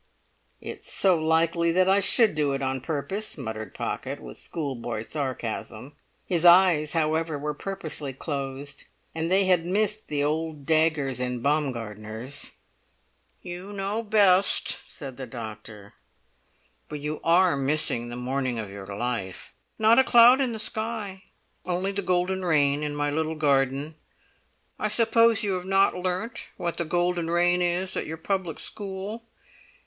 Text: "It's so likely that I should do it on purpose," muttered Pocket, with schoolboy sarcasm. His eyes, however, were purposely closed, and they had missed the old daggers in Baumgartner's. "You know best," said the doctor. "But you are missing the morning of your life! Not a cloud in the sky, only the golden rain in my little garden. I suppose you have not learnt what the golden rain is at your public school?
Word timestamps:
"It's 0.61 0.91
so 0.91 1.15
likely 1.19 1.71
that 1.73 1.87
I 1.87 1.99
should 1.99 2.33
do 2.33 2.53
it 2.53 2.63
on 2.63 2.81
purpose," 2.81 3.37
muttered 3.37 3.75
Pocket, 3.75 4.19
with 4.19 4.39
schoolboy 4.39 5.03
sarcasm. 5.03 5.95
His 6.25 6.43
eyes, 6.43 6.93
however, 6.93 7.37
were 7.37 7.53
purposely 7.53 8.11
closed, 8.11 8.85
and 9.13 9.31
they 9.31 9.45
had 9.45 9.63
missed 9.63 10.07
the 10.07 10.23
old 10.23 10.65
daggers 10.65 11.19
in 11.19 11.43
Baumgartner's. 11.43 12.53
"You 13.43 13.73
know 13.73 14.01
best," 14.01 14.79
said 14.91 15.17
the 15.17 15.27
doctor. 15.27 15.93
"But 16.89 16.99
you 16.99 17.21
are 17.23 17.55
missing 17.55 18.09
the 18.09 18.15
morning 18.15 18.57
of 18.57 18.71
your 18.71 18.87
life! 18.87 19.53
Not 19.77 19.99
a 19.99 20.03
cloud 20.03 20.41
in 20.41 20.51
the 20.51 20.57
sky, 20.57 21.25
only 21.63 21.91
the 21.91 22.01
golden 22.01 22.43
rain 22.43 22.81
in 22.81 22.95
my 22.95 23.11
little 23.11 23.35
garden. 23.35 23.93
I 24.79 24.87
suppose 24.87 25.43
you 25.43 25.51
have 25.53 25.65
not 25.65 25.93
learnt 25.93 26.49
what 26.57 26.77
the 26.77 26.85
golden 26.85 27.29
rain 27.29 27.61
is 27.61 27.95
at 27.95 28.07
your 28.07 28.17
public 28.17 28.59
school? 28.59 29.25